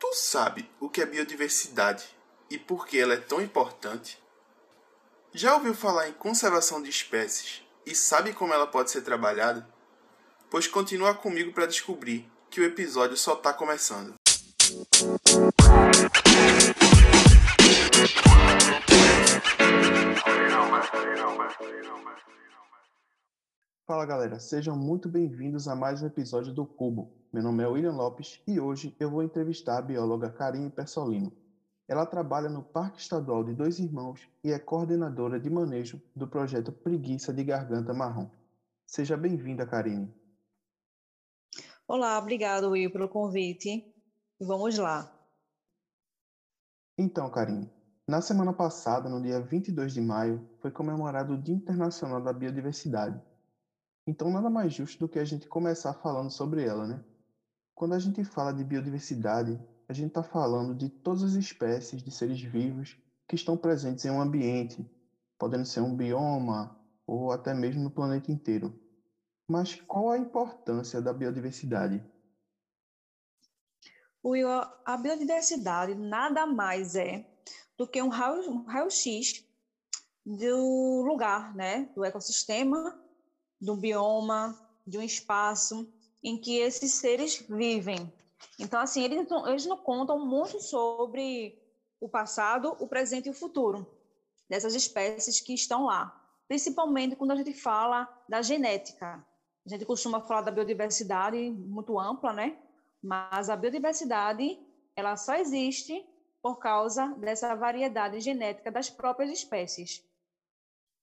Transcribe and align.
Tu 0.00 0.14
sabe 0.14 0.66
o 0.80 0.88
que 0.88 1.02
é 1.02 1.06
biodiversidade 1.06 2.06
e 2.48 2.56
por 2.56 2.86
que 2.86 2.98
ela 2.98 3.12
é 3.12 3.18
tão 3.18 3.38
importante? 3.38 4.18
Já 5.34 5.54
ouviu 5.54 5.74
falar 5.74 6.08
em 6.08 6.14
conservação 6.14 6.82
de 6.82 6.88
espécies 6.88 7.62
e 7.84 7.94
sabe 7.94 8.32
como 8.32 8.54
ela 8.54 8.66
pode 8.66 8.90
ser 8.90 9.02
trabalhada? 9.02 9.68
Pois 10.48 10.66
continua 10.66 11.14
comigo 11.14 11.52
para 11.52 11.66
descobrir 11.66 12.26
que 12.48 12.62
o 12.62 12.64
episódio 12.64 13.14
só 13.14 13.34
está 13.34 13.52
começando. 13.52 14.14
Fala 23.90 24.06
galera, 24.06 24.38
sejam 24.38 24.76
muito 24.76 25.08
bem-vindos 25.08 25.66
a 25.66 25.74
mais 25.74 26.00
um 26.00 26.06
episódio 26.06 26.54
do 26.54 26.64
Cubo. 26.64 27.10
Meu 27.32 27.42
nome 27.42 27.64
é 27.64 27.66
William 27.66 27.90
Lopes 27.90 28.40
e 28.46 28.60
hoje 28.60 28.94
eu 29.00 29.10
vou 29.10 29.20
entrevistar 29.20 29.78
a 29.78 29.82
bióloga 29.82 30.30
Karine 30.30 30.70
Persolino. 30.70 31.32
Ela 31.88 32.06
trabalha 32.06 32.48
no 32.48 32.62
Parque 32.62 33.00
Estadual 33.00 33.42
de 33.42 33.52
Dois 33.52 33.80
Irmãos 33.80 34.28
e 34.44 34.52
é 34.52 34.60
coordenadora 34.60 35.40
de 35.40 35.50
manejo 35.50 36.00
do 36.14 36.28
projeto 36.28 36.70
Preguiça 36.70 37.32
de 37.32 37.42
Garganta 37.42 37.92
Marrom. 37.92 38.30
Seja 38.86 39.16
bem-vinda, 39.16 39.66
Karine. 39.66 40.08
Olá, 41.88 42.16
obrigado, 42.16 42.70
Will, 42.70 42.92
pelo 42.92 43.08
convite. 43.08 43.92
Vamos 44.38 44.78
lá. 44.78 45.12
Então, 46.96 47.28
Karine, 47.28 47.68
na 48.06 48.20
semana 48.20 48.52
passada, 48.52 49.08
no 49.08 49.20
dia 49.20 49.40
22 49.40 49.92
de 49.92 50.00
maio, 50.00 50.48
foi 50.60 50.70
comemorado 50.70 51.34
o 51.34 51.42
Dia 51.42 51.56
Internacional 51.56 52.22
da 52.22 52.32
Biodiversidade. 52.32 53.20
Então, 54.06 54.30
nada 54.30 54.48
mais 54.48 54.72
justo 54.72 54.98
do 54.98 55.08
que 55.08 55.18
a 55.18 55.24
gente 55.24 55.46
começar 55.46 55.94
falando 55.94 56.30
sobre 56.30 56.64
ela, 56.64 56.86
né? 56.86 57.04
Quando 57.74 57.94
a 57.94 57.98
gente 57.98 58.24
fala 58.24 58.52
de 58.52 58.64
biodiversidade, 58.64 59.58
a 59.88 59.92
gente 59.92 60.08
está 60.08 60.22
falando 60.22 60.74
de 60.74 60.88
todas 60.88 61.22
as 61.22 61.32
espécies 61.32 62.02
de 62.02 62.10
seres 62.10 62.40
vivos 62.40 62.96
que 63.28 63.34
estão 63.34 63.56
presentes 63.56 64.04
em 64.04 64.10
um 64.10 64.20
ambiente, 64.20 64.88
podendo 65.38 65.64
ser 65.64 65.80
um 65.80 65.96
bioma 65.96 66.78
ou 67.06 67.32
até 67.32 67.54
mesmo 67.54 67.82
no 67.82 67.90
planeta 67.90 68.30
inteiro. 68.30 68.78
Mas 69.48 69.80
qual 69.80 70.10
a 70.10 70.18
importância 70.18 71.00
da 71.00 71.12
biodiversidade? 71.12 72.04
Will, 74.24 74.48
a 74.48 74.96
biodiversidade 74.96 75.94
nada 75.94 76.46
mais 76.46 76.94
é 76.94 77.26
do 77.76 77.86
que 77.86 78.02
um 78.02 78.08
raio-x 78.08 79.44
do 80.24 81.02
lugar, 81.02 81.54
né? 81.54 81.90
do 81.94 82.04
ecossistema 82.04 82.96
do 83.60 83.76
bioma, 83.76 84.58
de 84.86 84.98
um 84.98 85.02
espaço 85.02 85.92
em 86.22 86.36
que 86.36 86.58
esses 86.58 86.94
seres 86.94 87.44
vivem. 87.48 88.12
Então, 88.58 88.80
assim, 88.80 89.02
eles, 89.02 89.26
eles 89.46 89.66
não 89.66 89.76
contam 89.76 90.24
muito 90.24 90.60
sobre 90.60 91.58
o 92.00 92.08
passado, 92.08 92.76
o 92.80 92.88
presente 92.88 93.26
e 93.26 93.30
o 93.30 93.34
futuro 93.34 93.86
dessas 94.48 94.74
espécies 94.74 95.40
que 95.40 95.54
estão 95.54 95.84
lá, 95.84 96.20
principalmente 96.48 97.14
quando 97.14 97.30
a 97.30 97.36
gente 97.36 97.54
fala 97.54 98.08
da 98.28 98.42
genética. 98.42 99.24
A 99.64 99.68
gente 99.68 99.84
costuma 99.84 100.20
falar 100.20 100.40
da 100.40 100.50
biodiversidade 100.50 101.50
muito 101.50 101.98
ampla, 101.98 102.32
né? 102.32 102.58
Mas 103.02 103.48
a 103.48 103.56
biodiversidade, 103.56 104.58
ela 104.96 105.16
só 105.16 105.34
existe 105.34 106.04
por 106.42 106.56
causa 106.56 107.08
dessa 107.18 107.54
variedade 107.54 108.18
genética 108.20 108.70
das 108.72 108.90
próprias 108.90 109.30
espécies. 109.30 110.02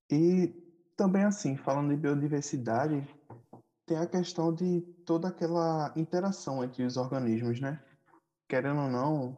E 0.09 0.66
também, 0.97 1.23
assim, 1.23 1.55
falando 1.55 1.91
de 1.91 1.95
biodiversidade, 1.95 3.07
tem 3.85 3.97
a 3.97 4.07
questão 4.07 4.53
de 4.53 4.81
toda 5.05 5.29
aquela 5.29 5.93
interação 5.95 6.63
entre 6.63 6.83
os 6.83 6.97
organismos, 6.97 7.61
né? 7.61 7.81
Querendo 8.49 8.81
ou 8.81 8.89
não, 8.89 9.37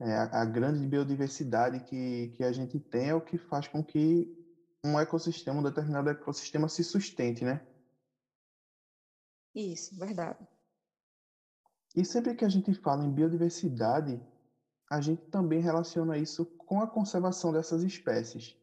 é, 0.00 0.14
a, 0.14 0.42
a 0.42 0.44
grande 0.44 0.86
biodiversidade 0.86 1.80
que, 1.80 2.28
que 2.28 2.44
a 2.44 2.52
gente 2.52 2.78
tem 2.78 3.08
é 3.08 3.14
o 3.14 3.20
que 3.20 3.36
faz 3.36 3.66
com 3.66 3.84
que 3.84 4.32
um 4.84 4.98
ecossistema, 4.98 5.60
um 5.60 5.62
determinado 5.62 6.08
ecossistema 6.08 6.68
se 6.68 6.84
sustente, 6.84 7.44
né? 7.44 7.66
Isso, 9.54 9.98
verdade. 9.98 10.46
E 11.94 12.04
sempre 12.04 12.34
que 12.34 12.44
a 12.44 12.48
gente 12.48 12.72
fala 12.72 13.04
em 13.04 13.12
biodiversidade, 13.12 14.22
a 14.88 15.00
gente 15.00 15.22
também 15.30 15.60
relaciona 15.60 16.16
isso 16.16 16.46
com 16.46 16.80
a 16.80 16.86
conservação 16.86 17.52
dessas 17.52 17.82
espécies. 17.82 18.56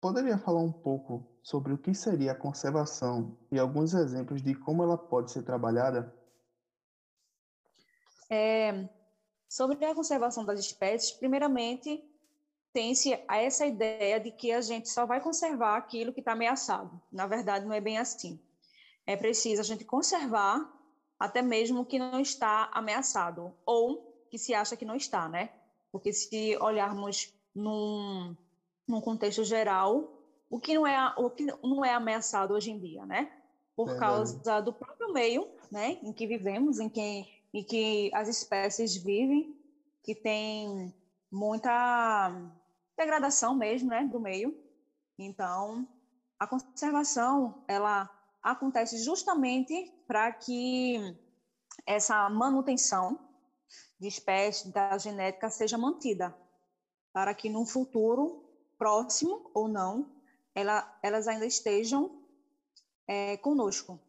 Poderia 0.00 0.38
falar 0.38 0.60
um 0.60 0.72
pouco 0.72 1.26
sobre 1.42 1.74
o 1.74 1.78
que 1.78 1.94
seria 1.94 2.32
a 2.32 2.34
conservação 2.34 3.36
e 3.52 3.58
alguns 3.58 3.92
exemplos 3.92 4.42
de 4.42 4.54
como 4.54 4.82
ela 4.82 4.96
pode 4.96 5.30
ser 5.30 5.42
trabalhada? 5.42 6.14
É, 8.30 8.88
sobre 9.48 9.84
a 9.84 9.94
conservação 9.94 10.44
das 10.44 10.60
espécies, 10.60 11.12
primeiramente, 11.12 12.02
tem-se 12.72 13.12
essa 13.28 13.66
ideia 13.66 14.18
de 14.18 14.30
que 14.30 14.52
a 14.52 14.60
gente 14.60 14.88
só 14.88 15.04
vai 15.04 15.20
conservar 15.20 15.76
aquilo 15.76 16.12
que 16.12 16.20
está 16.20 16.32
ameaçado. 16.32 16.98
Na 17.12 17.26
verdade, 17.26 17.66
não 17.66 17.74
é 17.74 17.80
bem 17.80 17.98
assim. 17.98 18.40
É 19.06 19.16
preciso 19.16 19.60
a 19.60 19.64
gente 19.64 19.84
conservar 19.84 20.72
até 21.18 21.42
mesmo 21.42 21.80
o 21.80 21.84
que 21.84 21.98
não 21.98 22.20
está 22.20 22.70
ameaçado, 22.72 23.52
ou 23.66 24.24
que 24.30 24.38
se 24.38 24.54
acha 24.54 24.76
que 24.76 24.84
não 24.86 24.94
está, 24.94 25.28
né? 25.28 25.50
Porque 25.92 26.12
se 26.12 26.56
olharmos 26.58 27.34
num 27.54 28.34
num 28.90 29.00
contexto 29.00 29.44
geral, 29.44 30.20
o 30.48 30.58
que 30.58 30.74
não 30.74 30.86
é 30.86 31.14
o 31.16 31.30
que 31.30 31.46
não 31.62 31.84
é 31.84 31.94
ameaçado 31.94 32.54
hoje 32.54 32.70
em 32.70 32.78
dia, 32.78 33.06
né? 33.06 33.32
Por 33.76 33.86
Verdade. 33.86 34.00
causa 34.00 34.60
do 34.60 34.72
próprio 34.72 35.12
meio, 35.12 35.48
né, 35.70 35.98
em 36.02 36.12
que 36.12 36.26
vivemos, 36.26 36.78
em 36.78 36.88
que 36.88 37.26
em 37.52 37.64
que 37.64 38.10
as 38.14 38.28
espécies 38.28 38.96
vivem, 38.96 39.56
que 40.04 40.14
tem 40.14 40.94
muita 41.30 42.30
degradação 42.96 43.54
mesmo, 43.54 43.88
né, 43.88 44.04
do 44.04 44.20
meio. 44.20 44.56
Então, 45.18 45.86
a 46.38 46.46
conservação, 46.46 47.64
ela 47.66 48.08
acontece 48.42 48.98
justamente 49.02 49.92
para 50.06 50.32
que 50.32 51.16
essa 51.86 52.28
manutenção 52.30 53.18
de 53.98 54.08
espécies 54.08 54.72
da 54.72 54.96
genética 54.96 55.50
seja 55.50 55.76
mantida, 55.76 56.34
para 57.12 57.34
que 57.34 57.50
no 57.50 57.66
futuro 57.66 58.49
próximo 58.80 59.50
ou 59.52 59.68
não, 59.68 60.10
ela, 60.54 60.98
elas 61.02 61.28
ainda 61.28 61.44
estejam 61.44 62.24
é, 63.06 63.36
conosco. 63.36 64.00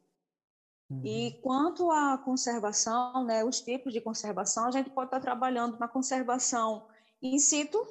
Uhum. 0.89 1.01
E 1.03 1.37
quanto 1.41 1.91
à 1.91 2.17
conservação, 2.17 3.25
né, 3.25 3.43
os 3.43 3.59
tipos 3.59 3.91
de 3.91 3.99
conservação, 3.99 4.65
a 4.65 4.71
gente 4.71 4.89
pode 4.89 5.07
estar 5.07 5.19
trabalhando 5.19 5.77
na 5.77 5.89
conservação 5.89 6.87
in 7.21 7.37
situ, 7.37 7.85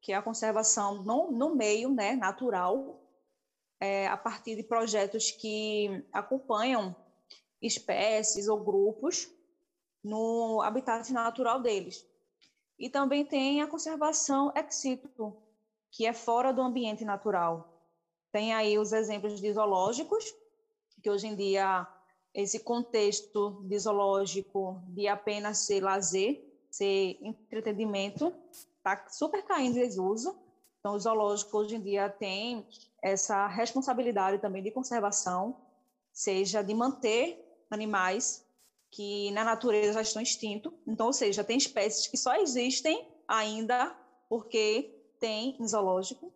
que 0.00 0.12
é 0.12 0.16
a 0.16 0.22
conservação 0.22 1.02
no, 1.02 1.32
no 1.32 1.56
meio 1.56 1.90
né, 1.90 2.14
natural, 2.14 3.02
é, 3.80 4.06
a 4.06 4.16
partir 4.16 4.54
de 4.54 4.62
projetos 4.62 5.32
que 5.32 6.06
acompanham 6.12 6.94
espécies 7.60 8.46
ou 8.46 8.60
grupos 8.60 9.28
no 10.02 10.62
habitat 10.62 11.12
natural 11.12 11.60
deles. 11.60 12.06
E 12.78 12.88
também 12.88 13.26
tem 13.26 13.62
a 13.62 13.66
conservação 13.66 14.52
ex 14.54 14.76
situ, 14.76 15.36
que 15.90 16.06
é 16.06 16.12
fora 16.12 16.52
do 16.52 16.62
ambiente 16.62 17.04
natural. 17.04 17.68
Tem 18.32 18.54
aí 18.54 18.78
os 18.78 18.92
exemplos 18.92 19.40
de 19.40 19.52
zoológicos, 19.52 20.24
que 21.02 21.10
hoje 21.10 21.26
em 21.26 21.34
dia 21.34 21.86
esse 22.32 22.60
contexto 22.60 23.60
de 23.64 23.78
zoológico 23.78 24.80
de 24.88 25.08
apenas 25.08 25.58
ser 25.58 25.82
lazer, 25.82 26.40
ser 26.70 27.18
entretenimento, 27.20 28.32
está 28.52 29.08
super 29.08 29.42
caindo 29.42 29.78
em 29.78 29.80
desuso. 29.80 30.38
Então, 30.78 30.94
o 30.94 30.98
zoológico 30.98 31.58
hoje 31.58 31.76
em 31.76 31.80
dia 31.80 32.08
tem 32.08 32.66
essa 33.02 33.46
responsabilidade 33.46 34.38
também 34.38 34.62
de 34.62 34.70
conservação, 34.70 35.56
seja 36.12 36.62
de 36.62 36.72
manter 36.72 37.44
animais 37.70 38.46
que 38.90 39.30
na 39.32 39.44
natureza 39.44 39.94
já 39.94 40.02
estão 40.02 40.22
extintos. 40.22 40.72
Então, 40.86 41.06
ou 41.06 41.12
seja, 41.12 41.44
tem 41.44 41.58
espécies 41.58 42.06
que 42.06 42.16
só 42.16 42.34
existem 42.36 43.06
ainda 43.26 43.94
porque 44.28 44.99
tem 45.20 45.56
em 45.60 45.68
zoológico, 45.68 46.32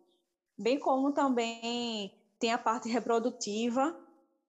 bem 0.57 0.79
como 0.79 1.11
também 1.11 2.13
tem 2.39 2.53
a 2.53 2.57
parte 2.57 2.87
reprodutiva 2.87 3.99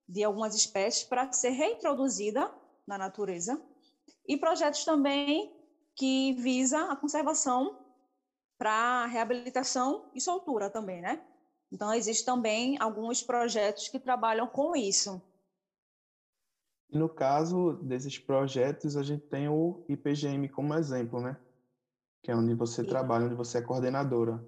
de 0.08 0.22
algumas 0.22 0.54
espécies 0.54 1.02
para 1.02 1.32
ser 1.32 1.50
reintroduzida 1.50 2.52
na 2.86 2.96
natureza 2.96 3.60
e 4.28 4.36
projetos 4.36 4.84
também 4.84 5.52
que 5.96 6.34
visa 6.34 6.92
a 6.92 6.96
conservação 6.96 7.84
para 8.58 9.06
reabilitação 9.06 10.10
e 10.14 10.20
soltura 10.20 10.70
também, 10.70 11.00
né? 11.00 11.24
Então 11.72 11.92
existem 11.92 12.24
também 12.24 12.76
alguns 12.80 13.22
projetos 13.22 13.88
que 13.88 13.98
trabalham 13.98 14.46
com 14.46 14.76
isso. 14.76 15.20
No 16.90 17.08
caso 17.08 17.74
desses 17.82 18.18
projetos, 18.18 18.96
a 18.96 19.02
gente 19.02 19.26
tem 19.26 19.48
o 19.48 19.84
IPGM 19.88 20.48
como 20.48 20.74
exemplo, 20.74 21.20
né? 21.20 21.36
Que 22.26 22.32
é 22.32 22.34
onde 22.34 22.54
você 22.54 22.82
Sim. 22.82 22.88
trabalha, 22.88 23.26
onde 23.26 23.36
você 23.36 23.58
é 23.58 23.62
coordenadora. 23.62 24.44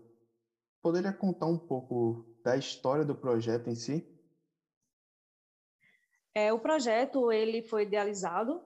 Poderia 0.82 1.12
contar 1.12 1.46
um 1.46 1.56
pouco 1.56 2.26
da 2.42 2.56
história 2.56 3.04
do 3.04 3.14
projeto 3.14 3.70
em 3.70 3.76
si? 3.76 4.04
É, 6.34 6.52
o 6.52 6.58
projeto 6.58 7.30
ele 7.30 7.62
foi 7.62 7.84
idealizado 7.84 8.60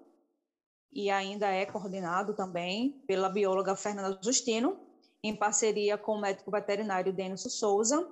e 0.91 1.11
ainda 1.11 1.47
é 1.47 1.67
coordenado 1.67 2.33
também 2.33 3.03
pela 3.07 3.29
bióloga 3.29 3.77
Fernanda 3.77 4.19
Justino, 4.23 4.81
em 5.23 5.37
parceria 5.37 5.99
com 5.99 6.13
o 6.13 6.21
médico 6.21 6.51
veterinário 6.51 7.13
Denilson 7.13 7.51
Souza, 7.51 8.11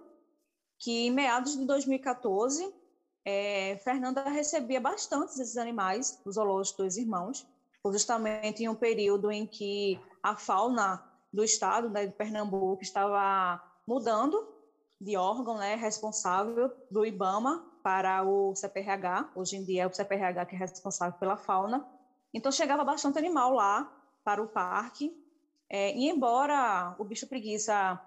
que 0.78 1.06
em 1.06 1.10
meados 1.10 1.56
de 1.56 1.64
2014, 1.64 2.74
é, 3.24 3.78
Fernanda 3.78 4.22
recebia 4.24 4.82
bastante 4.82 5.32
esses 5.32 5.56
animais 5.56 6.20
do 6.22 6.30
zoológico 6.30 6.82
dos 6.82 6.98
irmãos, 6.98 7.46
justamente 7.86 8.64
em 8.64 8.68
um 8.68 8.74
período 8.74 9.30
em 9.30 9.46
que 9.46 9.98
a 10.22 10.36
fauna 10.36 11.04
do 11.32 11.44
estado 11.44 11.88
né, 11.90 12.06
de 12.06 12.12
Pernambuco 12.12 12.82
estava 12.82 13.62
mudando 13.86 14.48
de 15.00 15.16
órgão 15.16 15.56
né, 15.56 15.76
responsável 15.76 16.70
do 16.90 17.06
IBAMA 17.06 17.66
para 17.82 18.22
o 18.22 18.54
CPRH, 18.54 19.30
hoje 19.34 19.56
em 19.56 19.64
dia 19.64 19.84
é 19.84 19.86
o 19.86 19.92
CPRH 19.92 20.46
que 20.46 20.54
é 20.54 20.58
responsável 20.58 21.18
pela 21.18 21.36
fauna, 21.36 21.86
então 22.34 22.52
chegava 22.52 22.84
bastante 22.84 23.18
animal 23.18 23.54
lá 23.54 23.90
para 24.22 24.42
o 24.42 24.48
parque, 24.48 25.10
é, 25.70 25.96
e 25.96 26.10
embora 26.10 26.94
o 26.98 27.04
bicho 27.04 27.26
preguiça 27.26 27.98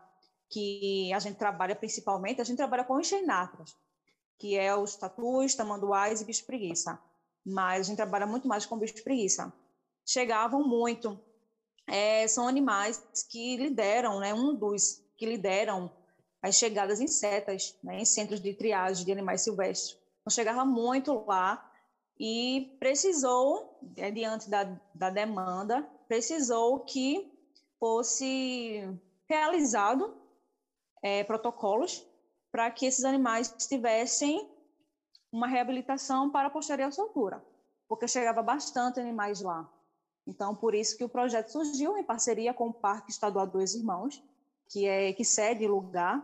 que 0.49 1.11
a 1.13 1.19
gente 1.19 1.37
trabalha 1.37 1.75
principalmente, 1.75 2.41
a 2.41 2.43
gente 2.43 2.57
trabalha 2.57 2.83
com 2.83 2.99
enxenatras, 2.99 3.75
que 4.37 4.57
é 4.57 4.75
os 4.75 4.95
tatus, 4.95 5.55
tamanduás 5.55 6.21
e 6.21 6.25
bicho 6.25 6.45
preguiça. 6.45 6.99
Mas 7.45 7.81
a 7.81 7.83
gente 7.89 7.97
trabalha 7.97 8.27
muito 8.27 8.47
mais 8.47 8.65
com 8.65 8.77
bicho 8.77 9.03
preguiça. 9.03 9.51
Chegavam 10.05 10.67
muito. 10.67 11.19
É, 11.87 12.27
são 12.27 12.47
animais 12.47 13.01
que 13.29 13.57
lideram, 13.57 14.19
né, 14.19 14.33
um 14.33 14.55
dos 14.55 15.01
que 15.17 15.25
lideram 15.25 15.91
as 16.41 16.55
chegadas 16.55 16.99
em 16.99 17.07
setas, 17.07 17.75
né, 17.83 17.99
em 17.99 18.05
centros 18.05 18.41
de 18.41 18.53
triagem 18.53 19.05
de 19.05 19.11
animais 19.11 19.41
silvestres. 19.43 19.97
Então, 20.21 20.33
chegava 20.33 20.65
muito 20.65 21.23
lá 21.27 21.61
e 22.19 22.69
precisou, 22.79 23.77
é, 23.97 24.11
diante 24.11 24.49
da, 24.49 24.63
da 24.93 25.09
demanda, 25.09 25.87
precisou 26.07 26.79
que 26.79 27.29
fosse 27.79 28.81
realizado 29.29 30.15
é, 31.01 31.23
protocolos 31.23 32.05
para 32.51 32.71
que 32.71 32.85
esses 32.85 33.03
animais 33.03 33.49
tivessem 33.67 34.47
uma 35.31 35.47
reabilitação 35.47 36.29
para 36.29 36.47
a 36.47 36.51
posterior 36.51 36.93
soltura, 36.93 37.43
porque 37.87 38.07
chegava 38.07 38.41
bastante 38.43 38.99
animais 38.99 39.41
lá. 39.41 39.67
Então, 40.25 40.55
por 40.55 40.73
isso 40.73 40.97
que 40.97 41.03
o 41.03 41.09
projeto 41.09 41.51
surgiu 41.51 41.97
em 41.97 42.03
parceria 42.03 42.53
com 42.53 42.69
o 42.69 42.73
Parque 42.73 43.11
Estadual 43.11 43.45
dos 43.45 43.75
Irmãos, 43.75 44.23
que 44.69 44.85
é 44.85 45.11
que 45.13 45.25
cede 45.25 45.67
lugar 45.67 46.23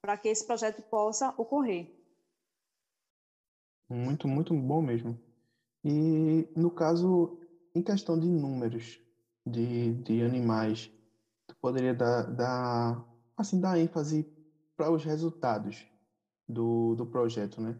para 0.00 0.16
que 0.16 0.28
esse 0.28 0.46
projeto 0.46 0.82
possa 0.82 1.34
ocorrer. 1.36 1.90
Muito, 3.88 4.28
muito 4.28 4.54
bom 4.54 4.80
mesmo. 4.80 5.18
E 5.84 6.48
no 6.54 6.70
caso, 6.70 7.38
em 7.74 7.82
questão 7.82 8.18
de 8.18 8.28
números 8.28 9.00
de, 9.44 9.94
de 10.02 10.22
animais, 10.22 10.90
tu 11.46 11.56
poderia 11.60 11.94
dar, 11.94 12.22
dar 12.22 13.04
assim, 13.36 13.60
dar 13.60 13.78
ênfase 13.78 14.30
para 14.76 14.90
os 14.90 15.04
resultados 15.04 15.84
do, 16.48 16.94
do 16.94 17.04
projeto, 17.06 17.60
né? 17.60 17.76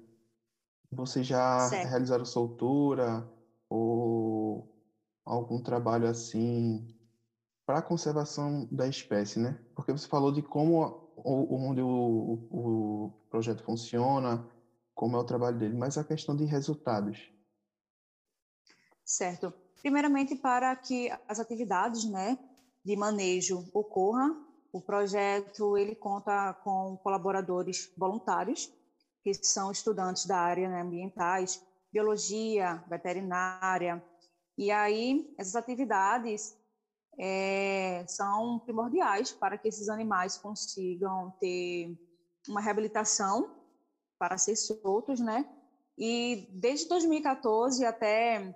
Vocês 0.90 1.26
já 1.26 1.60
certo. 1.68 1.88
realizaram 1.88 2.24
soltura 2.24 3.28
ou 3.68 4.09
algum 5.24 5.62
trabalho 5.62 6.08
assim 6.08 6.86
para 7.66 7.78
a 7.78 7.82
conservação 7.82 8.66
da 8.70 8.88
espécie, 8.88 9.38
né? 9.38 9.60
Porque 9.74 9.92
você 9.92 10.08
falou 10.08 10.32
de 10.32 10.42
como 10.42 11.08
onde 11.24 11.80
o, 11.80 12.46
o 12.50 13.12
projeto 13.28 13.62
funciona, 13.62 14.44
como 14.94 15.16
é 15.16 15.20
o 15.20 15.24
trabalho 15.24 15.58
dele, 15.58 15.76
mas 15.76 15.96
a 15.96 16.04
questão 16.04 16.34
de 16.34 16.44
resultados. 16.44 17.32
Certo. 19.04 19.52
Primeiramente, 19.80 20.36
para 20.36 20.74
que 20.76 21.10
as 21.28 21.40
atividades 21.40 22.04
né, 22.04 22.36
de 22.84 22.96
manejo 22.96 23.64
ocorram, 23.72 24.44
o 24.72 24.80
projeto 24.80 25.76
ele 25.76 25.96
conta 25.96 26.54
com 26.62 26.96
colaboradores 27.02 27.90
voluntários, 27.96 28.68
que 29.22 29.32
são 29.42 29.70
estudantes 29.70 30.26
da 30.26 30.38
área 30.38 30.68
né, 30.68 30.82
ambientais, 30.82 31.60
biologia, 31.92 32.82
veterinária. 32.88 34.02
E 34.60 34.70
aí, 34.70 35.26
essas 35.38 35.56
atividades 35.56 36.54
é, 37.18 38.04
são 38.06 38.58
primordiais 38.58 39.32
para 39.32 39.56
que 39.56 39.68
esses 39.68 39.88
animais 39.88 40.36
consigam 40.36 41.30
ter 41.40 41.98
uma 42.46 42.60
reabilitação 42.60 43.56
para 44.18 44.36
ser 44.36 44.56
soltos, 44.56 45.18
né? 45.18 45.48
E 45.96 46.46
desde 46.50 46.90
2014 46.90 47.86
até 47.86 48.54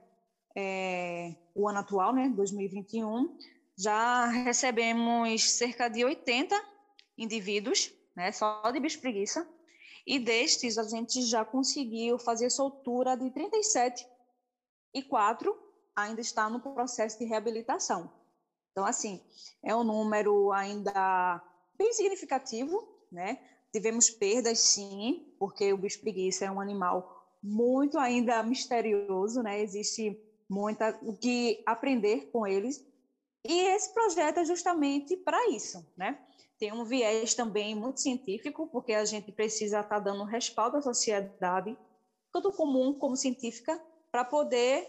é, 0.55 1.35
o 1.55 1.67
ano 1.67 1.79
atual, 1.79 2.13
né, 2.13 2.29
2021, 2.37 3.39
já 3.75 4.27
recebemos 4.27 5.53
cerca 5.53 5.89
de 5.89 6.05
80 6.05 6.55
indivíduos, 7.17 7.91
né, 8.15 8.31
só 8.31 8.71
de 8.71 8.79
bicho 8.79 9.01
preguiça, 9.01 9.49
e 10.07 10.19
destes 10.19 10.77
a 10.77 10.83
gente 10.83 11.23
já 11.23 11.47
conseguiu 11.47 12.19
fazer 12.19 12.51
soltura 12.51 13.17
de 13.17 13.31
37 13.31 14.07
e 14.93 15.03
quatro 15.03 15.64
ainda 15.95 16.21
está 16.21 16.49
no 16.49 16.61
processo 16.61 17.19
de 17.19 17.25
reabilitação. 17.25 18.11
Então, 18.73 18.85
assim, 18.85 19.21
é 19.63 19.75
um 19.75 19.85
número 19.85 20.51
ainda 20.53 21.41
bem 21.77 21.93
significativo, 21.93 22.87
né? 23.11 23.39
Tivemos 23.73 24.11
perdas, 24.11 24.59
sim, 24.59 25.33
porque 25.39 25.73
o 25.73 25.79
bicho 25.79 26.01
preguiça 26.01 26.45
é 26.45 26.51
um 26.51 26.61
animal 26.61 27.25
muito 27.43 27.99
ainda 27.99 28.43
misterioso, 28.43 29.43
né? 29.43 29.61
Existe 29.61 30.19
muita 30.49 30.99
o 31.03 31.17
que 31.17 31.63
aprender 31.67 32.31
com 32.31 32.47
eles, 32.47 32.85
e 33.47 33.61
esse 33.61 33.93
projeto 33.93 34.39
é 34.39 34.45
justamente 34.45 35.17
para 35.19 35.51
isso, 35.51 35.87
né? 35.97 36.19
Tem 36.59 36.73
um 36.73 36.85
viés 36.85 37.35
também 37.35 37.75
muito 37.75 38.01
científico, 38.01 38.67
porque 38.69 38.95
a 38.95 39.05
gente 39.05 39.31
precisa 39.31 39.81
estar 39.81 39.97
tá 39.97 39.99
dando 39.99 40.25
respaldo 40.25 40.79
à 40.79 40.83
sociedade, 40.83 41.77
tanto 42.33 42.51
comum 42.53 42.95
como 42.95 43.17
científica, 43.17 43.79
para 44.11 44.25
poder 44.25 44.89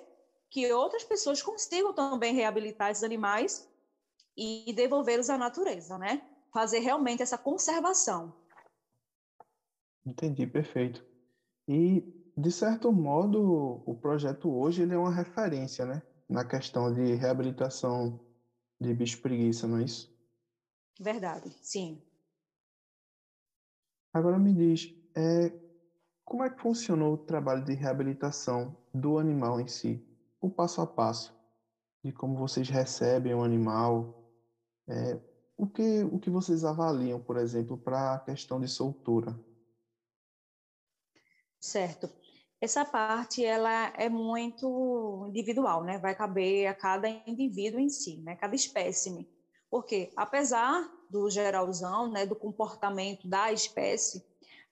que 0.52 0.72
outras 0.74 1.04
pessoas 1.04 1.42
consigam 1.42 1.94
também 1.94 2.34
reabilitar 2.34 2.92
esses 2.92 3.04
animais 3.04 3.68
e 4.38 4.74
devolvê-los 4.76 5.30
à 5.30 5.38
natureza, 5.38 5.98
né? 5.98 6.22
Fazer 6.54 6.80
realmente 6.80 7.24
essa 7.24 7.38
conservação. 7.38 8.34
Entendi, 10.06 10.46
perfeito. 10.48 11.04
E, 11.70 12.04
de 12.38 12.52
certo 12.52 12.92
modo, 12.94 13.82
o 13.86 13.96
projeto 13.96 14.50
hoje 14.52 14.84
ele 14.84 14.94
é 14.94 14.98
uma 14.98 15.12
referência, 15.14 15.86
né? 15.86 16.02
Na 16.30 16.46
questão 16.46 16.94
de 16.94 17.16
reabilitação 17.16 18.20
de 18.82 18.94
bicho 18.94 19.20
preguiça, 19.22 19.68
não 19.68 19.80
é 19.80 19.86
isso? 19.86 20.08
Verdade, 21.00 21.58
sim. 21.62 22.04
Agora 24.14 24.40
me 24.40 24.52
diz, 24.54 24.88
é, 25.16 25.54
como 26.26 26.44
é 26.44 26.50
que 26.50 26.62
funcionou 26.62 27.14
o 27.14 27.18
trabalho 27.18 27.64
de 27.64 27.74
reabilitação 27.74 28.76
do 28.94 29.18
animal 29.20 29.60
em 29.60 29.68
si? 29.68 30.02
O 30.46 30.50
passo 30.52 30.80
a 30.80 30.86
passo 30.86 31.36
de 32.04 32.12
como 32.12 32.38
vocês 32.38 32.70
recebem 32.70 33.34
o 33.34 33.42
animal, 33.42 34.32
é, 34.88 35.20
o, 35.58 35.66
que, 35.66 36.04
o 36.04 36.20
que 36.20 36.30
vocês 36.30 36.64
avaliam, 36.64 37.20
por 37.20 37.38
exemplo, 37.38 37.76
para 37.76 38.14
a 38.14 38.20
questão 38.20 38.62
de 38.62 38.68
soltura? 38.68 39.36
Certo. 41.60 42.08
Essa 42.62 42.86
parte 42.86 43.44
ela 43.44 43.92
é 43.98 44.08
muito 44.08 45.26
individual, 45.30 45.84
né? 45.84 45.98
Vai 45.98 46.14
caber 46.14 46.68
a 46.68 46.76
cada 46.76 47.10
indivíduo 47.26 47.80
em 47.80 47.90
si, 47.90 48.18
né? 48.18 48.36
Cada 48.36 48.54
espécime. 48.54 49.28
Porque 49.68 50.14
apesar 50.16 50.88
do 51.10 51.28
geralzão, 51.28 52.12
né, 52.12 52.24
do 52.24 52.36
comportamento 52.36 53.28
da 53.28 53.52
espécie, 53.52 54.24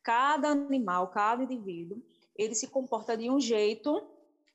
cada 0.03 0.50
animal, 0.50 1.08
cada 1.08 1.42
indivíduo, 1.42 2.00
ele 2.36 2.53
se 2.53 2.68
comporta 2.68 3.18
de 3.18 3.27
um 3.32 3.39
jeito 3.39 4.08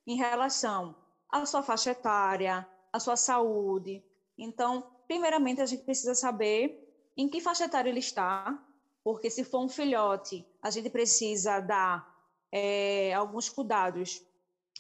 em 0.07 0.15
relação 0.15 0.95
à 1.31 1.45
sua 1.47 1.63
faixa 1.63 1.91
etária, 1.91 2.67
à 2.93 3.01
sua 3.01 3.17
saúde. 3.17 4.03
Então, 4.37 4.91
primeiramente 5.07 5.61
a 5.61 5.67
gente 5.67 5.85
precisa 5.85 6.15
saber 6.15 6.87
em 7.17 7.29
que 7.29 7.41
faixa 7.41 7.65
etária 7.65 7.91
ele 7.91 7.99
está, 7.99 8.59
porque 9.03 9.31
se 9.31 9.45
for 9.45 9.65
um 9.65 9.69
filhote, 9.69 10.47
a 10.63 10.71
gente 10.71 10.91
precisa 10.91 11.61
dar 11.61 12.07
é, 12.53 13.13
alguns 13.15 13.49
cuidados 13.49 14.23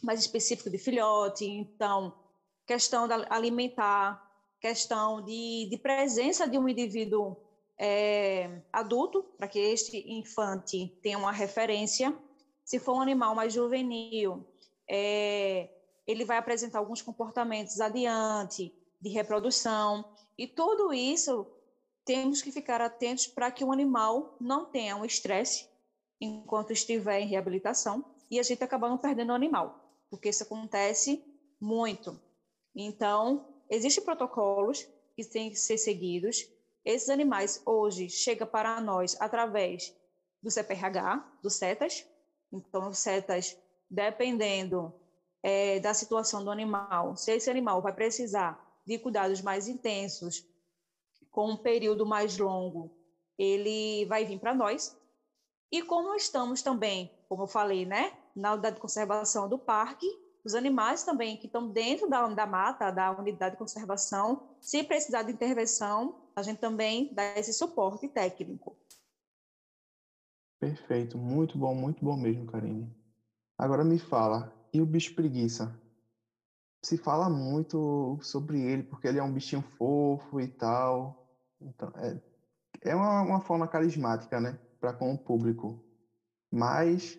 mais 0.02 0.21
específicos 0.21 0.71
de 0.71 0.78
filhote, 0.78 1.45
então, 1.45 2.14
questão 2.67 3.09
alimentar, 3.28 4.23
questão 4.61 5.23
de, 5.23 5.69
de 5.71 5.78
presença 5.78 6.49
de 6.49 6.59
um 6.59 6.69
indivíduo 6.69 7.37
é, 7.78 8.61
adulto, 8.73 9.23
para 9.37 9.49
que 9.49 9.59
este 9.59 9.97
infante 10.12 10.88
tenha 11.02 11.19
uma 11.19 11.33
referência. 11.33 12.17
Se 12.64 12.78
for 12.78 12.97
um 12.97 13.00
animal 13.00 13.35
mais 13.35 13.52
juvenil, 13.52 14.47
é, 14.88 15.69
ele 16.09 16.25
vai 16.25 16.38
apresentar 16.38 16.79
alguns 16.79 17.03
comportamentos 17.03 17.83
adiante 17.83 18.75
de 18.99 19.11
reprodução, 19.11 20.17
e 20.38 20.47
tudo 20.47 20.91
isso 20.91 21.47
temos 22.03 22.41
que 22.41 22.50
ficar 22.50 22.81
atentos 22.81 23.27
para 23.27 23.50
que 23.50 23.62
o 23.62 23.71
animal 23.71 24.35
não 24.41 24.65
tenha 24.65 24.97
um 24.97 25.05
estresse 25.05 25.69
enquanto 26.19 26.73
estiver 26.73 27.21
em 27.21 27.27
reabilitação 27.27 28.03
e 28.31 28.41
a 28.41 28.43
gente 28.43 28.65
acaba 28.65 28.88
não 28.88 28.97
perdendo 28.97 29.31
o 29.33 29.35
animal, 29.35 29.93
porque 30.09 30.31
isso 30.31 30.43
acontece 30.43 31.23
muito. 31.61 32.19
Então, 32.75 33.47
existem 33.69 34.03
protocolos 34.03 34.88
que 35.15 35.25
têm 35.25 35.50
que 35.50 35.57
ser 35.57 35.77
seguidos. 35.77 36.49
Esses 36.85 37.11
animais 37.11 37.61
hoje 37.67 38.09
chegam 38.09 38.47
para 38.47 38.81
nós 38.81 39.15
através 39.21 39.95
do 40.43 40.50
CPRH, 40.50 41.38
do 41.43 41.50
CETAS. 41.50 42.07
Então, 42.50 42.88
o 42.88 42.95
CETAS, 42.95 43.59
dependendo 43.91 44.95
é, 45.42 45.78
da 45.80 45.95
situação 45.95 46.45
do 46.45 46.50
animal, 46.50 47.16
se 47.16 47.33
esse 47.33 47.50
animal 47.50 47.80
vai 47.80 47.92
precisar 47.92 48.59
de 48.87 48.99
cuidados 48.99 49.40
mais 49.42 49.68
intensos, 49.68 50.45
com 51.30 51.52
um 51.52 51.57
período 51.57 52.07
mais 52.07 52.37
longo, 52.38 52.90
ele 53.38 54.04
vai 54.07 54.25
vir 54.25 54.40
para 54.40 54.54
nós. 54.54 54.97
E 55.71 55.83
como 55.83 56.14
estamos 56.14 56.62
também, 56.62 57.11
como 57.28 57.42
eu 57.42 57.47
falei, 57.47 57.85
né, 57.85 58.12
na 58.35 58.54
unidade 58.54 58.76
de 58.76 58.80
conservação 58.80 59.49
do 59.49 59.59
parque, 59.59 60.07
os 60.45 60.54
animais 60.54 61.02
também 61.02 61.37
que 61.37 61.47
estão 61.47 61.68
dentro 61.68 62.09
da, 62.09 62.26
da 62.28 62.47
mata, 62.47 62.90
da 62.90 63.11
unidade 63.11 63.52
de 63.52 63.59
conservação, 63.59 64.49
se 64.61 64.83
precisar 64.83 65.23
de 65.23 65.33
intervenção, 65.33 66.14
a 66.35 66.42
gente 66.42 66.59
também 66.59 67.12
dá 67.12 67.37
esse 67.37 67.52
suporte 67.52 68.09
técnico. 68.09 68.76
Perfeito, 70.59 71.18
muito 71.18 71.59
bom, 71.59 71.75
muito 71.75 72.04
bom 72.04 72.16
mesmo, 72.16 72.47
Karine. 72.47 72.90
Agora 73.57 73.85
me 73.85 73.99
fala, 73.99 74.52
e 74.72 74.80
o 74.80 74.87
bicho 74.87 75.14
preguiça? 75.14 75.76
Se 76.84 76.96
fala 76.96 77.28
muito 77.28 78.18
sobre 78.22 78.60
ele, 78.60 78.82
porque 78.84 79.08
ele 79.08 79.18
é 79.18 79.22
um 79.22 79.32
bichinho 79.32 79.62
fofo 79.62 80.40
e 80.40 80.48
tal. 80.48 81.16
Então, 81.60 81.90
é, 81.96 82.90
é 82.90 82.94
uma, 82.94 83.22
uma 83.22 83.40
forma 83.40 83.66
carismática, 83.66 84.40
né, 84.40 84.58
para 84.80 84.92
com 84.92 85.12
o 85.12 85.18
público. 85.18 85.82
Mas, 86.50 87.18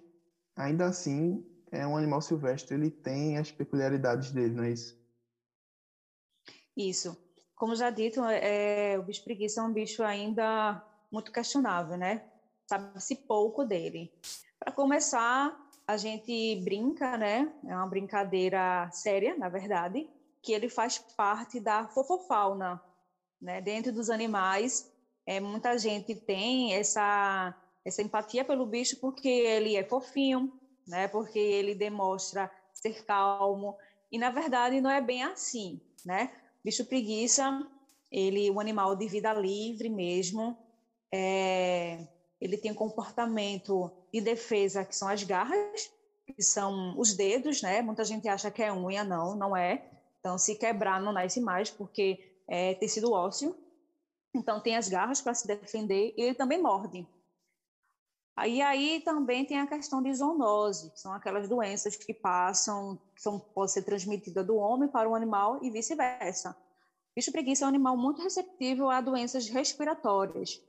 ainda 0.56 0.88
assim, 0.88 1.44
é 1.72 1.86
um 1.86 1.98
animal 1.98 2.22
silvestre, 2.22 2.76
ele 2.76 2.90
tem 2.90 3.38
as 3.38 3.52
peculiaridades 3.52 4.32
dele, 4.32 4.56
não 4.56 4.64
é 4.64 4.72
isso? 4.72 4.98
Isso. 6.76 7.18
Como 7.56 7.76
já 7.76 7.90
dito, 7.90 8.24
é, 8.24 8.98
o 8.98 9.04
bicho 9.04 9.24
preguiça 9.24 9.60
é 9.60 9.64
um 9.64 9.74
bicho 9.74 10.02
ainda 10.02 10.82
muito 11.12 11.32
questionável, 11.32 11.98
né? 11.98 12.22
Sabe-se 12.70 13.18
pouco 13.28 13.66
dele. 13.66 14.10
Para 14.58 14.74
começar, 14.74 15.52
a 15.90 15.98
gente 15.98 16.56
brinca, 16.58 17.18
né? 17.18 17.52
É 17.66 17.76
uma 17.76 17.88
brincadeira 17.88 18.88
séria, 18.92 19.36
na 19.36 19.50
verdade, 19.50 20.08
que 20.40 20.54
ele 20.54 20.70
faz 20.70 21.00
parte 21.18 21.60
da 21.60 21.88
fofofauna, 21.88 22.80
né? 23.42 23.60
Dentro 23.60 23.92
dos 23.92 24.08
animais, 24.12 24.88
é, 25.26 25.40
muita 25.40 25.76
gente 25.80 26.14
tem 26.14 26.76
essa 26.76 27.56
essa 27.84 28.04
empatia 28.04 28.46
pelo 28.46 28.68
bicho 28.68 29.00
porque 29.00 29.28
ele 29.28 29.76
é 29.76 29.84
fofinho, 29.84 30.54
né? 30.88 31.08
Porque 31.08 31.40
ele 31.40 31.74
demonstra 31.74 32.52
ser 32.72 33.04
calmo 33.04 33.76
e 34.12 34.20
na 34.20 34.30
verdade 34.30 34.80
não 34.80 34.92
é 34.92 35.02
bem 35.02 35.24
assim, 35.24 35.82
né? 36.06 36.32
Bicho 36.64 36.86
preguiça, 36.86 37.68
ele 38.12 38.52
um 38.52 38.60
animal 38.60 38.96
de 38.96 39.08
vida 39.08 39.34
livre 39.34 39.90
mesmo, 39.90 40.56
é, 41.12 42.06
ele 42.40 42.58
tem 42.58 42.72
um 42.72 42.76
comportamento 42.76 43.92
de 44.14 44.22
defesa 44.22 44.86
que 44.86 44.96
são 44.96 45.08
as 45.08 45.24
garras, 45.24 45.92
que 46.26 46.42
são 46.42 46.98
os 46.98 47.14
dedos, 47.14 47.62
né? 47.62 47.82
Muita 47.82 48.04
gente 48.04 48.28
acha 48.28 48.50
que 48.52 48.64
é 48.64 48.72
unha, 48.72 49.04
não, 49.04 49.36
não 49.36 49.58
é. 49.58 49.90
Então, 50.20 50.38
se 50.38 50.56
quebrar, 50.56 51.02
não 51.02 51.12
nasce 51.12 51.42
mais, 51.42 51.70
porque 51.70 52.20
é 52.48 52.74
tecido 52.76 53.12
ósseo. 53.12 53.56
Então, 54.34 54.62
tem 54.62 54.76
as 54.76 54.88
garras 54.88 55.22
para 55.22 55.34
se 55.34 55.48
defender 55.48 56.14
e 56.18 56.22
ele 56.22 56.36
também 56.36 56.62
morde. 56.62 57.08
E 58.46 58.62
aí 58.62 59.02
também 59.02 59.44
tem 59.44 59.60
a 59.60 59.68
questão 59.68 60.02
de 60.02 60.14
zoonose, 60.14 60.92
que 60.92 61.00
são 61.00 61.12
aquelas 61.12 61.50
doenças 61.50 61.98
que 61.98 62.14
passam, 62.14 62.98
que 63.14 63.22
são, 63.22 63.38
pode 63.38 63.72
ser 63.72 63.82
transmitida 63.82 64.44
do 64.44 64.56
homem 64.56 64.88
para 64.88 65.10
o 65.10 65.16
animal 65.16 65.60
e 65.62 65.70
vice-versa. 65.70 66.56
Bicho 67.14 67.32
preguiça 67.34 67.66
é 67.66 67.68
um 67.68 67.70
animal 67.70 67.98
muito 67.98 68.22
receptível 68.22 68.90
a 68.90 69.02
doenças 69.02 69.50
respiratórias. 69.50 70.62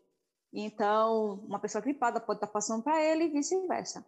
Então, 0.52 1.45
uma 1.47 1.59
pessoa 1.59 1.80
gripada 1.80 2.21
pode 2.21 2.38
estar 2.38 2.49
passando 2.49 2.83
para 2.83 3.02
ele 3.02 3.25
e 3.25 3.28
vice-versa. 3.28 4.04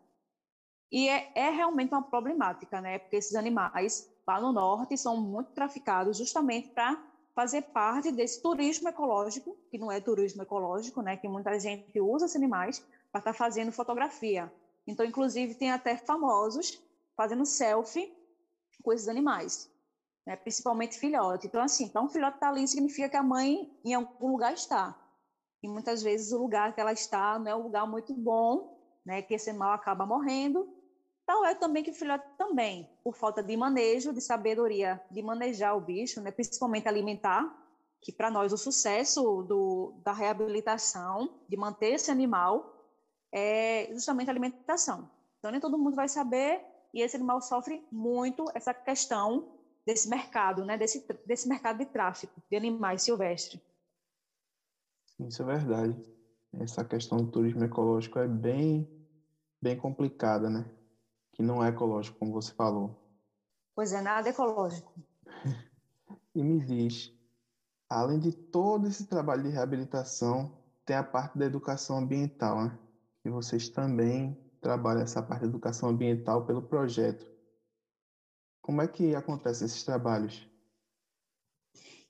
E 0.90 1.08
é, 1.08 1.32
é, 1.34 1.50
realmente 1.50 1.92
uma 1.92 2.02
problemática, 2.02 2.80
né? 2.80 2.98
Porque 2.98 3.16
esses 3.16 3.34
animais 3.34 4.10
lá 4.26 4.40
no 4.40 4.52
norte 4.52 4.96
são 4.98 5.16
muito 5.16 5.52
traficados 5.52 6.18
justamente 6.18 6.68
para 6.70 7.02
fazer 7.34 7.62
parte 7.62 8.12
desse 8.12 8.42
turismo 8.42 8.88
ecológico, 8.88 9.56
que 9.70 9.78
não 9.78 9.90
é 9.90 10.00
turismo 10.00 10.42
ecológico, 10.42 11.00
né? 11.00 11.16
Que 11.16 11.28
muita 11.28 11.58
gente 11.58 11.98
usa 11.98 12.26
esses 12.26 12.36
animais 12.36 12.84
para 13.10 13.20
estar 13.20 13.32
fazendo 13.32 13.72
fotografia. 13.72 14.52
Então, 14.86 15.06
inclusive, 15.06 15.54
tem 15.54 15.70
até 15.70 15.96
famosos 15.96 16.82
fazendo 17.16 17.46
selfie 17.46 18.12
com 18.82 18.92
esses 18.92 19.08
animais, 19.08 19.70
né? 20.26 20.36
principalmente 20.36 20.98
filhote. 20.98 21.46
Então, 21.46 21.62
assim, 21.62 21.88
para 21.88 22.02
um 22.02 22.08
filhote 22.08 22.34
estar 22.34 22.48
tá 22.48 22.52
ali 22.52 22.66
significa 22.66 23.08
que 23.08 23.16
a 23.16 23.22
mãe 23.22 23.70
em 23.84 23.94
algum 23.94 24.32
lugar 24.32 24.52
está. 24.52 24.98
E 25.62 25.68
muitas 25.68 26.02
vezes 26.02 26.32
o 26.32 26.38
lugar 26.38 26.74
que 26.74 26.80
ela 26.80 26.92
está 26.92 27.38
não 27.38 27.50
é 27.50 27.54
um 27.54 27.62
lugar 27.62 27.86
muito 27.86 28.12
bom, 28.12 28.78
né? 29.04 29.22
que 29.22 29.34
esse 29.34 29.50
animal 29.50 29.72
acaba 29.72 30.04
morrendo. 30.04 30.68
Tal 31.24 31.44
é 31.44 31.54
também 31.54 31.84
que 31.84 31.90
o 31.90 31.94
filhote 31.94 32.26
também, 32.36 32.90
por 33.04 33.14
falta 33.14 33.42
de 33.42 33.56
manejo, 33.56 34.12
de 34.12 34.20
sabedoria 34.20 35.00
de 35.10 35.22
manejar 35.22 35.76
o 35.76 35.80
bicho, 35.80 36.20
né? 36.20 36.32
principalmente 36.32 36.88
alimentar, 36.88 37.58
que 38.00 38.10
para 38.10 38.30
nós 38.30 38.52
o 38.52 38.58
sucesso 38.58 39.44
do, 39.44 39.94
da 40.02 40.12
reabilitação, 40.12 41.40
de 41.48 41.56
manter 41.56 41.94
esse 41.94 42.10
animal, 42.10 42.74
é 43.30 43.88
justamente 43.92 44.28
a 44.28 44.32
alimentação. 44.32 45.08
Então, 45.38 45.52
nem 45.52 45.60
todo 45.60 45.78
mundo 45.78 45.94
vai 45.94 46.08
saber, 46.08 46.60
e 46.92 47.00
esse 47.00 47.16
animal 47.16 47.40
sofre 47.40 47.86
muito 47.90 48.44
essa 48.54 48.74
questão 48.74 49.48
desse 49.86 50.08
mercado, 50.08 50.64
né? 50.64 50.76
desse, 50.76 51.06
desse 51.24 51.48
mercado 51.48 51.78
de 51.78 51.86
tráfico 51.86 52.42
de 52.50 52.56
animais 52.56 53.02
silvestres. 53.02 53.60
Isso 55.26 55.42
é 55.42 55.44
verdade. 55.44 56.02
Essa 56.54 56.84
questão 56.84 57.18
do 57.18 57.30
turismo 57.30 57.64
ecológico 57.64 58.18
é 58.18 58.28
bem, 58.28 58.86
bem 59.60 59.76
complicada, 59.76 60.50
né? 60.50 60.70
Que 61.32 61.42
não 61.42 61.64
é 61.64 61.68
ecológico, 61.68 62.18
como 62.18 62.32
você 62.32 62.52
falou. 62.52 62.94
Pois 63.74 63.92
é, 63.92 64.00
nada 64.02 64.28
ecológico. 64.28 64.92
e 66.34 66.42
me 66.42 66.64
diz, 66.64 67.10
além 67.88 68.18
de 68.18 68.32
todo 68.50 68.86
esse 68.86 69.06
trabalho 69.06 69.42
de 69.42 69.48
reabilitação, 69.48 70.52
tem 70.84 70.96
a 70.96 71.02
parte 71.02 71.38
da 71.38 71.46
educação 71.46 71.98
ambiental, 71.98 72.64
né? 72.64 72.78
e 73.24 73.30
vocês 73.30 73.68
também 73.68 74.36
trabalham 74.60 75.02
essa 75.02 75.22
parte 75.22 75.42
de 75.42 75.48
educação 75.48 75.88
ambiental 75.88 76.44
pelo 76.44 76.62
projeto. 76.62 77.26
Como 78.60 78.80
é 78.80 78.88
que 78.88 79.14
acontecem 79.14 79.66
esses 79.66 79.82
trabalhos? 79.82 80.46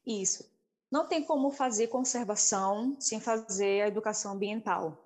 Isso. 0.04 0.51
Não 0.92 1.06
tem 1.06 1.24
como 1.24 1.50
fazer 1.50 1.86
conservação 1.86 2.94
sem 3.00 3.18
fazer 3.18 3.80
a 3.80 3.88
educação 3.88 4.32
ambiental. 4.32 4.98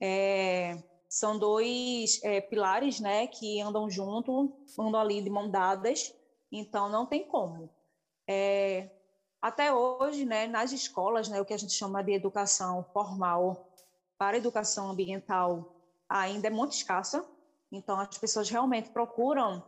É, 0.00 0.82
são 1.06 1.38
dois 1.38 2.18
é, 2.22 2.40
pilares 2.40 2.98
né, 2.98 3.26
que 3.26 3.60
andam 3.60 3.90
junto, 3.90 4.50
andam 4.78 4.98
ali 4.98 5.20
de 5.20 5.28
mão 5.28 5.50
dadas, 5.50 6.14
então 6.50 6.88
não 6.88 7.04
tem 7.04 7.28
como. 7.28 7.68
É, 8.26 8.88
até 9.42 9.70
hoje, 9.70 10.24
né, 10.24 10.46
nas 10.46 10.72
escolas, 10.72 11.28
né, 11.28 11.38
o 11.42 11.44
que 11.44 11.52
a 11.52 11.58
gente 11.58 11.74
chama 11.74 12.02
de 12.02 12.12
educação 12.12 12.82
formal 12.94 13.70
para 14.16 14.38
educação 14.38 14.88
ambiental 14.88 15.76
ainda 16.08 16.46
é 16.46 16.50
muito 16.50 16.72
escassa, 16.72 17.22
então 17.70 18.00
as 18.00 18.16
pessoas 18.16 18.48
realmente 18.48 18.88
procuram 18.88 19.62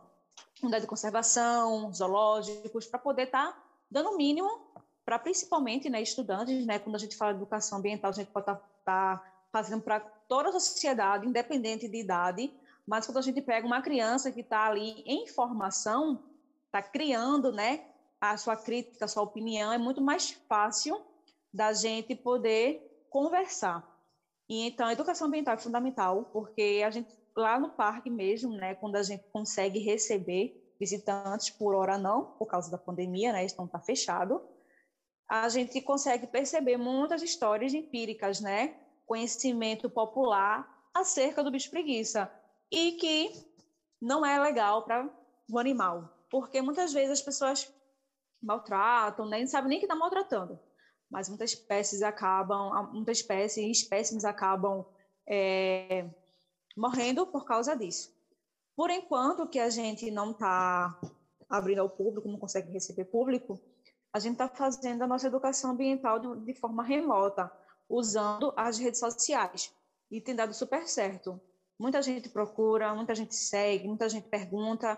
unidade 0.63 0.85
de 0.85 0.89
conservação, 0.89 1.93
zoológicos, 1.93 2.87
para 2.87 2.97
poder 2.97 3.25
estar 3.25 3.51
tá 3.51 3.63
dando 3.91 4.09
o 4.09 4.17
mínimo 4.17 4.73
para 5.05 5.19
principalmente 5.19 5.89
né, 5.89 6.01
estudantes, 6.01 6.65
né, 6.65 6.79
quando 6.79 6.95
a 6.95 6.99
gente 6.99 7.15
fala 7.15 7.31
de 7.31 7.37
educação 7.37 7.77
ambiental, 7.77 8.09
a 8.09 8.13
gente 8.13 8.31
pode 8.31 8.49
estar 8.49 8.55
tá, 8.55 9.17
tá 9.17 9.23
fazendo 9.51 9.81
para 9.83 9.99
toda 9.99 10.49
a 10.49 10.59
sociedade, 10.59 11.27
independente 11.27 11.87
de 11.87 11.97
idade, 11.97 12.51
mas 12.87 13.05
quando 13.05 13.17
a 13.17 13.21
gente 13.21 13.41
pega 13.41 13.65
uma 13.65 13.81
criança 13.81 14.31
que 14.31 14.41
está 14.41 14.65
ali 14.65 15.03
em 15.05 15.27
formação, 15.27 16.23
está 16.65 16.81
criando 16.81 17.51
né, 17.51 17.85
a 18.19 18.35
sua 18.35 18.55
crítica, 18.55 19.05
a 19.05 19.07
sua 19.07 19.23
opinião, 19.23 19.71
é 19.71 19.77
muito 19.77 20.01
mais 20.01 20.31
fácil 20.47 20.99
da 21.53 21.71
gente 21.71 22.15
poder 22.15 23.05
conversar. 23.09 23.87
E 24.49 24.67
então 24.67 24.87
a 24.87 24.93
educação 24.93 25.27
ambiental 25.27 25.53
é 25.53 25.57
fundamental, 25.57 26.29
porque 26.33 26.83
a 26.85 26.89
gente 26.89 27.15
lá 27.35 27.59
no 27.59 27.69
parque 27.69 28.09
mesmo, 28.09 28.53
né, 28.53 28.75
quando 28.75 28.95
a 28.95 29.03
gente 29.03 29.23
consegue 29.31 29.79
receber 29.79 30.73
visitantes 30.79 31.49
por 31.49 31.75
hora 31.75 31.97
não, 31.97 32.25
por 32.37 32.45
causa 32.45 32.71
da 32.71 32.77
pandemia, 32.77 33.33
né, 33.33 33.45
estão 33.45 33.67
tá 33.67 33.79
fechado, 33.79 34.41
a 35.27 35.49
gente 35.49 35.81
consegue 35.81 36.27
perceber 36.27 36.77
muitas 36.77 37.21
histórias 37.21 37.73
empíricas, 37.73 38.39
né, 38.39 38.75
conhecimento 39.05 39.89
popular 39.89 40.67
acerca 40.93 41.43
do 41.43 41.51
bicho 41.51 41.69
preguiça. 41.69 42.31
E 42.71 42.93
que 42.93 43.31
não 44.01 44.25
é 44.25 44.39
legal 44.39 44.83
para 44.83 45.09
o 45.49 45.59
animal, 45.59 46.09
porque 46.29 46.61
muitas 46.61 46.93
vezes 46.93 47.19
as 47.19 47.21
pessoas 47.21 47.71
maltratam, 48.41 49.27
né, 49.27 49.39
não 49.39 49.47
sabem 49.47 49.69
nem 49.69 49.79
que 49.79 49.85
está 49.85 49.95
maltratando. 49.95 50.59
Mas 51.09 51.29
muitas 51.29 51.51
espécies 51.51 52.01
acabam, 52.01 52.91
muitas 52.91 53.17
espécies 53.17 53.81
espécimes 53.81 54.25
acabam 54.25 54.85
é, 55.27 56.09
morrendo 56.75 57.25
por 57.27 57.45
causa 57.45 57.75
disso. 57.75 58.13
Por 58.75 58.89
enquanto 58.89 59.47
que 59.47 59.59
a 59.59 59.69
gente 59.69 60.11
não 60.11 60.31
está 60.31 60.99
abrindo 61.49 61.79
ao 61.79 61.89
público, 61.89 62.27
não 62.27 62.39
consegue 62.39 62.71
receber 62.71 63.05
público, 63.05 63.59
a 64.15 64.19
gente 64.19 64.31
está 64.31 64.47
fazendo 64.47 65.01
a 65.01 65.07
nossa 65.07 65.27
educação 65.27 65.71
ambiental 65.71 66.19
de, 66.19 66.45
de 66.45 66.53
forma 66.53 66.81
remota, 66.81 67.51
usando 67.89 68.53
as 68.55 68.77
redes 68.77 69.01
sociais. 69.01 69.75
E 70.09 70.21
tem 70.21 70.33
dado 70.33 70.53
super 70.53 70.87
certo. 70.87 71.37
Muita 71.77 72.01
gente 72.01 72.29
procura, 72.29 72.95
muita 72.95 73.13
gente 73.13 73.35
segue, 73.35 73.89
muita 73.89 74.07
gente 74.07 74.29
pergunta, 74.29 74.97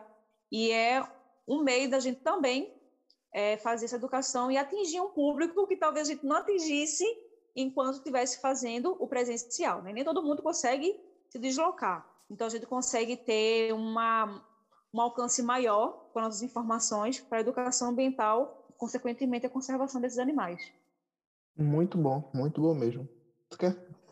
e 0.52 0.72
é 0.72 1.04
um 1.48 1.64
meio 1.64 1.90
da 1.90 2.00
gente 2.00 2.20
também 2.20 2.72
é, 3.34 3.58
fazer 3.58 3.86
essa 3.86 3.96
educação 3.96 4.52
e 4.52 4.58
atingir 4.58 5.02
um 5.02 5.10
público 5.10 5.66
que 5.66 5.76
talvez 5.76 6.08
a 6.08 6.12
gente 6.14 6.24
não 6.24 6.36
atingisse 6.36 7.04
enquanto 7.56 7.96
estivesse 7.96 8.40
fazendo 8.40 8.96
o 9.00 9.08
presencial. 9.08 9.82
Né? 9.82 9.94
Nem 9.94 10.04
todo 10.04 10.22
mundo 10.22 10.44
consegue 10.44 10.96
se 11.28 11.40
deslocar. 11.40 12.08
Então, 12.30 12.46
a 12.46 12.52
gente 12.52 12.68
consegue 12.68 13.18
ter 13.18 13.74
uma, 13.74 14.46
um 14.94 15.02
alcance 15.02 15.42
maior 15.42 16.12
com 16.14 16.20
as 16.20 16.44
informações 16.44 17.20
para 17.20 17.40
a 17.40 17.42
educação 17.42 17.90
ambiental, 17.90 18.67
consequentemente, 18.78 19.46
a 19.46 19.50
conservação 19.50 20.00
desses 20.00 20.20
animais. 20.20 20.62
Muito 21.58 21.98
bom, 21.98 22.30
muito 22.34 22.62
bom 22.62 22.74
mesmo. 22.74 23.08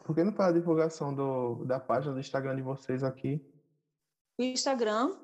Por 0.03 0.15
que 0.15 0.24
não 0.24 0.34
faz 0.34 0.50
a 0.50 0.60
divulgação 0.60 1.13
do, 1.13 1.65
da 1.65 1.79
página 1.79 2.13
do 2.13 2.19
Instagram 2.19 2.55
de 2.55 2.62
vocês 2.62 3.03
aqui? 3.03 3.41
O 4.38 4.43
Instagram 4.43 5.15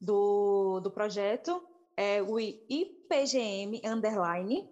do, 0.00 0.80
do 0.80 0.90
projeto 0.90 1.62
é 1.96 2.22
o 2.22 2.38
IPGM 2.38 3.80
Underline, 3.84 4.68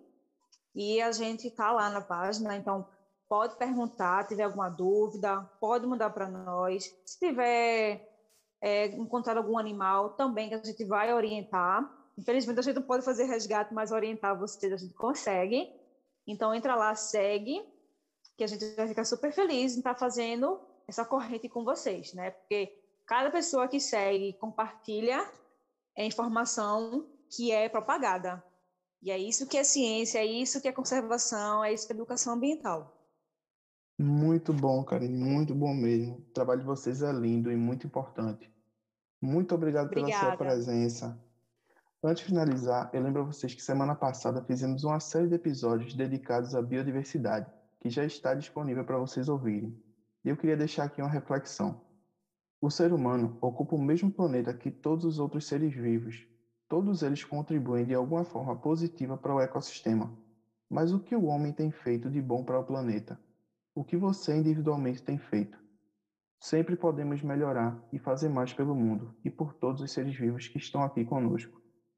e 0.75 1.01
a 1.01 1.13
gente 1.13 1.47
está 1.47 1.71
lá 1.71 1.89
na 1.89 2.01
página, 2.01 2.57
então 2.57 2.87
pode 3.29 3.57
perguntar, 3.57 4.27
tiver 4.27 4.43
alguma 4.43 4.69
dúvida, 4.69 5.41
pode 5.61 5.87
mandar 5.87 6.11
para 6.11 6.29
nós. 6.29 6.93
Se 7.07 7.19
tiver 7.19 8.09
é, 8.61 8.87
encontrar 8.87 9.37
algum 9.37 9.57
animal, 9.57 10.11
também 10.11 10.49
que 10.49 10.55
a 10.55 10.63
gente 10.63 10.85
vai 10.85 11.15
orientar. 11.15 11.89
Infelizmente, 12.17 12.59
a 12.61 12.63
gente 12.63 12.77
não 12.77 12.83
pode 12.83 13.05
fazer 13.05 13.25
resgate, 13.25 13.75
mas 13.75 13.91
orientar 13.91 14.39
vocês 14.39 14.73
a 14.73 14.77
gente 14.77 14.95
consegue. 14.95 15.69
Então, 16.27 16.55
entra 16.55 16.75
lá, 16.75 16.95
segue, 16.95 17.61
que 18.37 18.45
a 18.45 18.47
gente 18.47 18.65
vai 18.75 18.89
ficar 18.89 19.05
super 19.05 19.33
feliz 19.33 19.75
em 19.75 19.79
estar 19.79 19.95
fazendo 19.95 20.61
essa 20.87 21.05
corrente 21.05 21.49
com 21.49 21.65
vocês, 21.65 22.13
né? 22.15 22.31
Porque 22.31 22.73
cada 23.07 23.31
pessoa 23.31 23.69
que 23.69 23.81
segue 23.81 24.33
compartilha 24.35 25.31
é 25.97 26.05
informação 26.05 27.07
que 27.31 27.51
é 27.51 27.69
propagada. 27.69 28.43
E 29.03 29.11
é 29.11 29.19
isso 29.19 29.47
que 29.47 29.59
é 29.59 29.65
ciência, 29.65 30.19
é 30.19 30.25
isso 30.25 30.61
que 30.61 30.69
é 30.69 30.73
conservação, 30.73 31.63
é 31.65 31.73
isso 31.73 31.87
que 31.87 31.93
é 31.93 31.97
educação 31.97 32.35
ambiental. 32.35 32.91
Muito 33.99 34.53
bom, 34.53 34.83
Karine, 34.83 35.17
muito 35.17 35.55
bom 35.55 35.73
mesmo. 35.73 36.17
O 36.17 36.33
trabalho 36.33 36.61
de 36.61 36.67
vocês 36.67 37.03
é 37.03 37.13
lindo 37.13 37.53
e 37.53 37.57
muito 37.57 37.87
importante. 37.87 38.53
Muito 39.21 39.55
obrigado 39.55 39.87
Obrigada. 39.87 40.13
pela 40.13 40.31
sua 40.31 40.37
presença. 40.37 41.24
Antes 42.07 42.23
de 42.23 42.29
finalizar, 42.29 42.91
eu 42.93 43.03
lembro 43.03 43.23
a 43.23 43.25
vocês 43.25 43.55
que 43.55 43.63
semana 43.63 43.95
passada 43.95 44.45
fizemos 44.45 44.85
uma 44.85 45.01
série 45.01 45.27
de 45.27 45.37
episódios 45.37 45.95
dedicados 45.95 46.55
à 46.55 46.61
biodiversidade, 46.61 47.51
que 47.81 47.89
já 47.89 48.05
está 48.05 48.35
disponível 48.35 48.85
para 48.85 48.99
vocês 48.99 49.27
ouvirem. 49.27 49.75
E 50.23 50.29
eu 50.29 50.37
queria 50.37 50.55
deixar 50.55 50.85
aqui 50.85 51.01
uma 51.01 51.09
reflexão. 51.09 51.81
O 52.61 52.69
ser 52.69 52.93
humano 52.93 53.39
ocupa 53.41 53.75
o 53.75 53.81
mesmo 53.81 54.11
planeta 54.11 54.53
que 54.53 54.71
todos 54.71 55.07
os 55.07 55.19
outros 55.19 55.47
seres 55.47 55.75
vivos. 55.75 56.29
Todos 56.69 57.03
eles 57.03 57.25
contribuem 57.25 57.87
de 57.87 57.95
alguma 57.95 58.23
forma 58.23 58.55
positiva 58.55 59.17
para 59.17 59.35
o 59.35 59.41
ecossistema. 59.41 60.15
Mas 60.69 60.93
o 60.93 61.01
que 61.01 61.17
o 61.17 61.25
homem 61.25 61.55
tem 61.55 61.71
feito 61.71 62.11
de 62.11 62.21
bom 62.21 62.45
para 62.45 62.61
o 62.61 62.65
planeta? 62.65 63.19
O 63.75 63.83
que 63.83 63.97
você 63.97 64.37
individualmente 64.37 65.03
tem 65.03 65.17
feito? 65.17 65.59
Sempre 66.39 66.77
podemos 66.77 67.23
melhorar 67.23 67.83
e 67.91 67.99
fazer 67.99 68.29
mais 68.29 68.53
pelo 68.53 68.75
mundo 68.75 69.17
e 69.25 69.31
por 69.31 69.55
todos 69.55 69.81
os 69.81 69.91
seres 69.91 70.15
vivos 70.15 70.47
que 70.49 70.59
estão 70.59 70.83
aqui 70.83 71.03
conosco. 71.03 71.64